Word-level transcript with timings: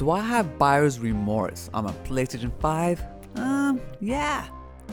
Do 0.00 0.10
I 0.12 0.20
have 0.20 0.58
buyer's 0.58 0.98
remorse 0.98 1.68
on 1.74 1.84
my 1.84 1.92
PlayStation 2.08 2.50
5? 2.58 3.04
Um, 3.36 3.82
yeah, 4.00 4.48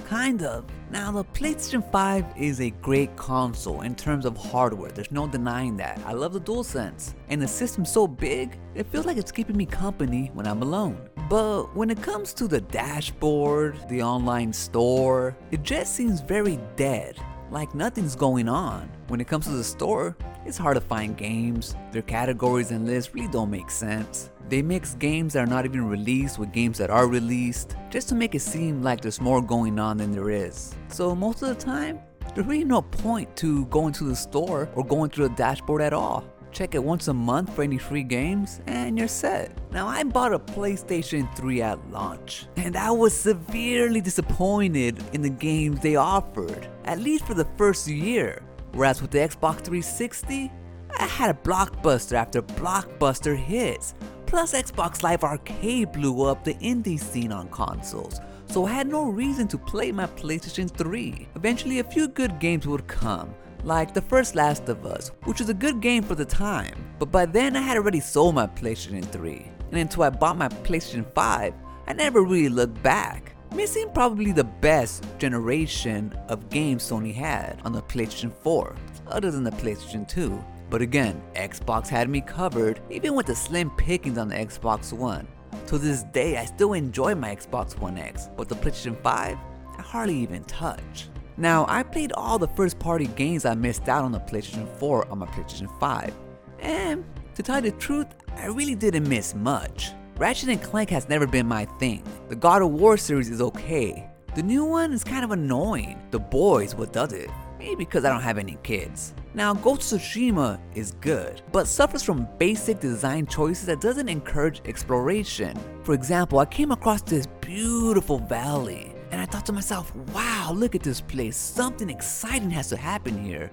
kind 0.05 0.43
of. 0.43 0.65
Now, 0.91 1.13
the 1.13 1.23
PlayStation 1.23 1.89
5 1.93 2.25
is 2.35 2.59
a 2.59 2.71
great 2.71 3.15
console 3.15 3.83
in 3.83 3.95
terms 3.95 4.25
of 4.25 4.35
hardware, 4.35 4.91
there's 4.91 5.09
no 5.09 5.25
denying 5.25 5.77
that. 5.77 6.01
I 6.05 6.11
love 6.11 6.33
the 6.33 6.41
DualSense, 6.41 7.13
and 7.29 7.41
the 7.41 7.47
system's 7.47 7.89
so 7.89 8.05
big, 8.05 8.59
it 8.75 8.85
feels 8.87 9.05
like 9.05 9.15
it's 9.15 9.31
keeping 9.31 9.55
me 9.55 9.65
company 9.65 10.29
when 10.33 10.45
I'm 10.45 10.61
alone. 10.61 10.99
But 11.29 11.73
when 11.73 11.89
it 11.89 12.03
comes 12.03 12.33
to 12.33 12.45
the 12.49 12.59
dashboard, 12.59 13.77
the 13.87 14.03
online 14.03 14.51
store, 14.51 15.37
it 15.51 15.63
just 15.63 15.95
seems 15.95 16.19
very 16.19 16.59
dead 16.75 17.17
like 17.51 17.73
nothing's 17.73 18.15
going 18.15 18.49
on. 18.49 18.89
When 19.07 19.21
it 19.21 19.27
comes 19.27 19.45
to 19.45 19.51
the 19.51 19.63
store, 19.63 20.17
it's 20.45 20.57
hard 20.57 20.75
to 20.75 20.81
find 20.81 21.17
games. 21.17 21.75
Their 21.91 22.01
categories 22.01 22.71
and 22.71 22.85
lists 22.85 23.13
really 23.13 23.27
don't 23.27 23.49
make 23.49 23.69
sense. 23.69 24.29
They 24.49 24.61
mix 24.61 24.93
games 24.95 25.33
that 25.33 25.43
are 25.43 25.47
not 25.47 25.65
even 25.65 25.87
released 25.87 26.39
with 26.39 26.53
games 26.53 26.77
that 26.77 26.89
are 26.89 27.07
released, 27.07 27.75
just 27.89 28.07
to 28.09 28.15
make 28.15 28.33
it 28.35 28.41
seem 28.41 28.81
like 28.81 29.01
there's 29.01 29.19
more 29.19 29.41
going 29.41 29.77
on 29.79 29.97
than 29.97 30.11
there 30.11 30.29
is. 30.29 30.73
So 30.87 31.13
most 31.15 31.41
of 31.41 31.49
the 31.49 31.55
time, 31.55 31.99
there's 32.33 32.47
really 32.47 32.63
no 32.63 32.81
point 32.81 33.35
to 33.37 33.65
going 33.65 33.93
to 33.93 34.05
the 34.05 34.15
store 34.15 34.69
or 34.75 34.85
going 34.85 35.09
through 35.09 35.29
the 35.29 35.35
dashboard 35.35 35.81
at 35.81 35.93
all. 35.93 36.23
Check 36.57 36.73
it 36.73 36.83
once 36.83 37.07
a 37.07 37.13
month 37.13 37.53
for 37.53 37.61
any 37.61 37.77
free 37.77 38.01
games, 38.01 38.61
and 38.65 38.97
you're 38.97 39.07
set. 39.07 39.55
Now, 39.71 39.85
I 39.85 40.01
bought 40.03 40.33
a 40.33 40.39
PlayStation 40.39 41.31
3 41.35 41.61
at 41.61 41.91
launch, 41.91 42.47
and 42.55 42.75
I 42.75 42.89
was 42.89 43.15
severely 43.15 44.01
disappointed 44.01 45.03
in 45.13 45.21
the 45.21 45.29
games 45.29 45.81
they 45.81 45.97
offered, 45.97 46.67
at 46.85 46.97
least 46.97 47.27
for 47.27 47.35
the 47.35 47.45
first 47.57 47.87
year. 47.87 48.41
Whereas 48.71 49.03
with 49.03 49.11
the 49.11 49.19
Xbox 49.19 49.57
360, 49.57 50.51
I 50.99 51.03
had 51.05 51.29
a 51.29 51.35
blockbuster 51.35 52.13
after 52.13 52.41
blockbuster 52.41 53.37
hits. 53.37 53.93
Plus, 54.25 54.53
Xbox 54.53 55.03
Live 55.03 55.23
Arcade 55.23 55.91
blew 55.91 56.23
up 56.23 56.43
the 56.43 56.55
indie 56.55 56.99
scene 56.99 57.31
on 57.31 57.49
consoles, 57.49 58.19
so 58.47 58.65
I 58.65 58.73
had 58.73 58.87
no 58.87 59.03
reason 59.03 59.47
to 59.49 59.59
play 59.59 59.91
my 59.91 60.07
PlayStation 60.07 60.71
3. 60.71 61.27
Eventually, 61.35 61.77
a 61.77 61.83
few 61.83 62.07
good 62.07 62.39
games 62.39 62.65
would 62.65 62.87
come, 62.87 63.35
like 63.67 63.93
the 63.93 64.01
first 64.01 64.33
Last 64.33 64.69
of 64.69 64.85
Us, 64.85 65.11
which 65.25 65.39
was 65.39 65.49
a 65.49 65.53
good 65.53 65.81
game 65.81 66.01
for 66.01 66.15
the 66.15 66.23
time, 66.23 66.73
but 66.99 67.11
by 67.11 67.25
then 67.25 67.57
I 67.57 67.61
had 67.61 67.75
already 67.75 67.99
sold 67.99 68.35
my 68.35 68.47
PlayStation 68.47 69.03
3, 69.03 69.51
and 69.71 69.79
until 69.81 70.03
I 70.03 70.09
bought 70.09 70.37
my 70.37 70.47
PlayStation 70.47 71.05
5, 71.13 71.53
I 71.85 71.93
never 71.93 72.21
really 72.21 72.47
looked 72.47 72.81
back. 72.81 73.33
Missing 73.53 73.89
probably 73.93 74.31
the 74.31 74.45
best 74.45 75.05
generation 75.17 76.17
of 76.29 76.49
games 76.49 76.89
Sony 76.89 77.13
had 77.13 77.59
on 77.65 77.73
the 77.73 77.81
PlayStation 77.81 78.31
4, 78.41 78.73
other 79.07 79.31
than 79.31 79.43
the 79.43 79.51
PlayStation 79.51 80.07
2. 80.07 80.41
But 80.69 80.81
again, 80.81 81.21
Xbox 81.35 81.89
had 81.89 82.09
me 82.09 82.21
covered, 82.21 82.79
even 82.89 83.15
with 83.15 83.25
the 83.25 83.35
slim 83.35 83.69
pickings 83.71 84.17
on 84.17 84.29
the 84.29 84.35
Xbox 84.35 84.93
One. 84.93 85.27
To 85.67 85.77
this 85.77 86.03
day, 86.03 86.37
I 86.37 86.45
still 86.45 86.71
enjoy 86.71 87.15
my 87.15 87.35
Xbox 87.35 87.77
One 87.77 87.97
X, 87.97 88.29
but 88.37 88.47
the 88.47 88.55
PlayStation 88.55 88.95
5, 89.01 89.37
I 89.77 89.81
hardly 89.81 90.17
even 90.17 90.45
touch. 90.45 91.09
Now, 91.39 91.65
I 91.69 91.83
played 91.83 92.11
all 92.13 92.39
the 92.39 92.47
first 92.47 92.79
party 92.79 93.05
games 93.07 93.45
I 93.45 93.53
missed 93.53 93.87
out 93.87 94.03
on 94.03 94.11
the 94.11 94.19
PlayStation 94.19 94.67
4 94.79 95.07
on 95.09 95.19
my 95.19 95.27
PlayStation 95.27 95.69
5, 95.79 96.13
and 96.59 97.05
to 97.35 97.43
tell 97.43 97.63
you 97.63 97.69
the 97.69 97.77
truth, 97.77 98.07
I 98.35 98.47
really 98.47 98.73
didn't 98.73 99.07
miss 99.07 99.35
much. 99.35 99.91
Ratchet 100.17 100.49
and 100.49 100.61
Clank 100.61 100.89
has 100.89 101.07
never 101.07 101.27
been 101.27 101.45
my 101.45 101.65
thing. 101.79 102.03
The 102.29 102.35
God 102.35 102.63
of 102.63 102.71
War 102.71 102.97
series 102.97 103.29
is 103.29 103.39
okay. 103.39 104.09
The 104.33 104.41
new 104.41 104.65
one 104.65 104.91
is 104.91 105.03
kind 105.03 105.23
of 105.23 105.29
annoying. 105.29 106.01
The 106.09 106.19
boys, 106.19 106.73
what 106.73 106.91
does 106.91 107.13
it? 107.13 107.29
Maybe 107.59 107.75
because 107.75 108.03
I 108.03 108.09
don't 108.09 108.21
have 108.21 108.39
any 108.39 108.57
kids. 108.63 109.13
Now, 109.35 109.53
Ghost 109.53 109.93
of 109.93 109.99
Tsushima 109.99 110.59
is 110.73 110.93
good, 111.01 111.43
but 111.51 111.67
suffers 111.67 112.01
from 112.01 112.27
basic 112.39 112.79
design 112.79 113.27
choices 113.27 113.67
that 113.67 113.81
doesn't 113.81 114.09
encourage 114.09 114.61
exploration. 114.65 115.55
For 115.83 115.93
example, 115.93 116.39
I 116.39 116.45
came 116.45 116.71
across 116.71 117.03
this 117.03 117.27
beautiful 117.41 118.17
valley, 118.17 118.95
and 119.17 119.27
I 119.27 119.31
thought 119.31 119.47
to 119.47 119.53
myself, 119.53 119.95
wow, 120.13 120.51
look 120.53 120.75
at 120.75 120.83
this 120.83 121.01
place, 121.01 121.35
something 121.35 121.89
exciting 121.89 122.51
has 122.51 122.69
to 122.69 122.77
happen 122.77 123.17
here. 123.17 123.49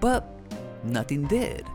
But 0.00 0.26
nothing 0.84 1.24
did. 1.26 1.66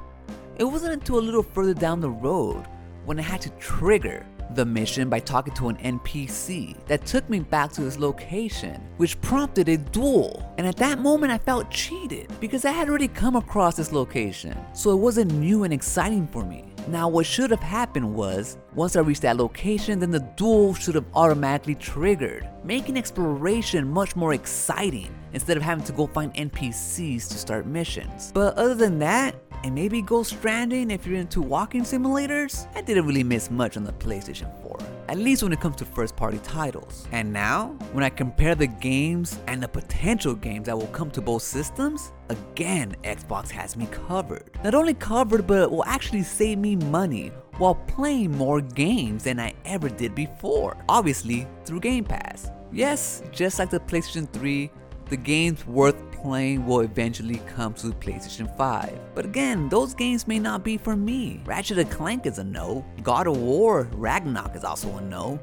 It 0.58 0.64
wasn't 0.64 0.94
until 0.94 1.20
a 1.20 1.22
little 1.22 1.44
further 1.44 1.76
down 1.76 2.02
the 2.02 2.10
road 2.10 2.66
when 3.06 3.20
I 3.20 3.22
had 3.22 3.42
to 3.42 3.52
trigger 3.52 4.26
the 4.56 4.66
mission 4.66 5.08
by 5.08 5.20
talking 5.20 5.54
to 5.54 5.70
an 5.70 5.78
NPC 5.78 6.84
that 6.88 7.06
took 7.06 7.30
me 7.30 7.42
back 7.42 7.72
to 7.74 7.82
this 7.82 8.00
location, 8.00 8.82
which 8.98 9.22
prompted 9.22 9.70
a 9.70 9.78
duel. 9.78 10.52
And 10.58 10.66
at 10.66 10.78
that 10.78 10.98
moment, 10.98 11.32
I 11.32 11.38
felt 11.38 11.70
cheated 11.70 12.32
because 12.40 12.66
I 12.66 12.72
had 12.72 12.90
already 12.90 13.08
come 13.08 13.36
across 13.36 13.76
this 13.76 13.92
location, 13.92 14.58
so 14.74 14.90
it 14.90 14.96
wasn't 14.96 15.32
new 15.34 15.64
and 15.64 15.72
exciting 15.72 16.26
for 16.26 16.44
me. 16.44 16.74
Now, 16.88 17.10
what 17.10 17.26
should 17.26 17.52
have 17.52 17.60
happened 17.60 18.16
was, 18.16 18.58
once 18.74 18.96
I 18.96 19.02
reached 19.02 19.24
that 19.24 19.36
location, 19.36 20.00
then 20.00 20.10
the 20.10 20.22
duel 20.38 20.74
should 20.74 20.96
have 20.96 21.06
automatically 21.16 21.76
triggered, 21.76 22.48
making 22.64 22.98
exploration 22.98 23.86
much 23.90 24.16
more 24.16 24.34
exciting 24.34 25.14
instead 25.34 25.58
of 25.58 25.64
having 25.64 25.84
to 25.84 25.92
go 25.92 26.08
find 26.08 26.34
NPCs 26.34 27.28
to 27.28 27.38
start 27.38 27.66
missions. 27.66 28.32
But 28.34 28.56
other 28.56 28.74
than 28.74 29.00
that, 29.00 29.36
and 29.66 29.76
maybe 29.76 30.02
Ghost 30.02 30.38
Stranding 30.38 30.90
if 30.92 31.06
you're 31.06 31.20
into 31.20 31.42
walking 31.42 31.82
simulators, 31.82 32.68
I 32.74 32.82
didn't 32.82 33.06
really 33.06 33.24
miss 33.24 33.52
much 33.52 33.76
on 33.76 33.84
the 33.84 33.92
PlayStation 33.94 34.50
4, 34.62 34.67
at 35.08 35.18
least 35.18 35.44
when 35.44 35.54
it 35.54 35.60
comes 35.60 35.76
to 35.78 35.86
first 35.86 36.16
party 36.16 36.40
titles. 36.40 37.08
And 37.12 37.32
now, 37.32 37.76
when 37.94 38.04
I 38.04 38.10
compare 38.10 38.56
the 38.56 38.68
games 38.68 39.40
and 39.48 39.62
the 39.62 39.68
potential 39.68 40.36
games 40.36 40.66
that 40.66 40.78
will 40.78 40.88
come 40.88 41.12
to 41.12 41.22
both 41.22 41.44
systems, 41.44 42.12
again, 42.30 42.96
Xbox 43.04 43.50
has 43.50 43.78
me 43.78 43.88
covered. 43.88 44.52
Not 44.64 44.76
only 44.76 44.94
covered, 44.94 45.48
but 45.48 45.72
will 45.72 45.86
actually 45.86 46.24
save 46.24 46.58
me 46.58 46.76
money 46.76 47.32
while 47.58 47.76
playing 47.76 48.32
more 48.32 48.62
games 48.62 49.24
than 49.24 49.40
I 49.40 49.54
ever 49.66 49.90
did 49.90 50.14
before. 50.14 50.78
Obviously, 50.90 51.48
through 51.66 51.80
Game 51.80 52.04
Pass. 52.04 52.52
Yes, 52.72 53.24
just 53.32 53.60
like 53.60 53.70
the 53.70 53.80
PlayStation 53.80 54.32
3, 54.32 54.70
the 55.10 55.18
games 55.18 55.66
worth 55.66 55.96
playing 56.12 56.66
will 56.66 56.82
eventually 56.82 57.42
come 57.56 57.74
to 57.76 57.88
PlayStation 57.88 58.56
5. 58.58 59.00
But 59.16 59.26
again, 59.26 59.70
those 59.70 59.94
games 59.94 60.28
may 60.28 60.40
not 60.40 60.64
be 60.64 60.78
for 60.78 60.96
me. 60.96 61.42
Ratchet 61.46 61.90
& 61.90 61.92
Clank 61.92 62.26
is 62.26 62.40
a 62.40 62.44
no. 62.44 62.86
God 63.04 63.28
of 63.28 63.38
War 63.38 63.88
Ragnarok 63.94 64.56
is 64.56 64.64
also 64.64 64.98
a 64.98 65.02
no. 65.02 65.40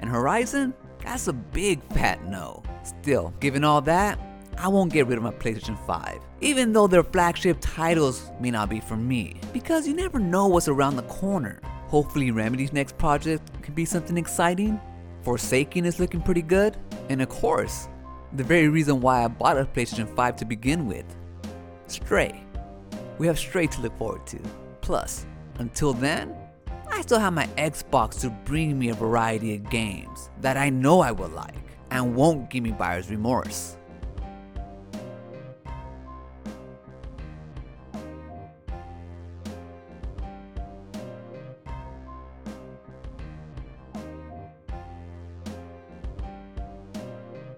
And 0.00 0.10
Horizon? 0.10 0.74
That's 1.02 1.28
a 1.28 1.32
big 1.32 1.82
fat 1.92 2.24
no. 2.26 2.62
Still, 2.82 3.32
given 3.40 3.64
all 3.64 3.80
that, 3.82 4.18
I 4.58 4.68
won't 4.68 4.92
get 4.92 5.06
rid 5.06 5.18
of 5.18 5.24
my 5.24 5.32
PlayStation 5.32 5.78
5, 5.86 6.18
even 6.40 6.72
though 6.72 6.86
their 6.86 7.02
flagship 7.02 7.58
titles 7.60 8.30
may 8.40 8.50
not 8.50 8.70
be 8.70 8.80
for 8.80 8.96
me, 8.96 9.36
because 9.52 9.86
you 9.86 9.94
never 9.94 10.18
know 10.18 10.46
what's 10.46 10.68
around 10.68 10.96
the 10.96 11.02
corner. 11.02 11.60
Hopefully, 11.88 12.30
Remedy's 12.30 12.72
next 12.72 12.96
project 12.96 13.62
can 13.62 13.74
be 13.74 13.84
something 13.84 14.16
exciting. 14.16 14.80
Forspoken 15.24 15.84
is 15.84 15.98
looking 15.98 16.20
pretty 16.20 16.42
good, 16.42 16.76
and 17.08 17.20
of 17.20 17.28
course, 17.28 17.88
the 18.34 18.44
very 18.44 18.68
reason 18.68 19.00
why 19.00 19.24
I 19.24 19.28
bought 19.28 19.58
a 19.58 19.64
PlayStation 19.64 20.12
5 20.14 20.36
to 20.36 20.44
begin 20.44 20.86
with. 20.86 21.04
Stray. 21.86 22.44
We 23.18 23.28
have 23.28 23.38
Stray 23.38 23.68
to 23.68 23.80
look 23.80 23.96
forward 23.96 24.26
to. 24.26 24.40
Plus, 24.80 25.24
until 25.58 25.92
then, 25.92 26.34
I 26.88 27.00
still 27.02 27.20
have 27.20 27.32
my 27.32 27.46
Xbox 27.56 28.20
to 28.22 28.30
bring 28.30 28.78
me 28.78 28.88
a 28.88 28.94
variety 28.94 29.54
of 29.54 29.70
games 29.70 30.30
that 30.40 30.56
I 30.56 30.68
know 30.68 31.00
I 31.00 31.12
will 31.12 31.28
like 31.28 31.54
and 31.90 32.16
won't 32.16 32.50
give 32.50 32.64
me 32.64 32.72
buyer's 32.72 33.08
remorse. 33.08 33.76